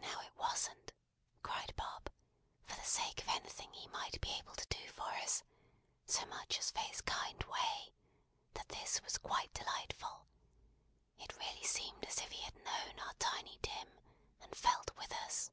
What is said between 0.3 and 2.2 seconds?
wasn't," cried Bob,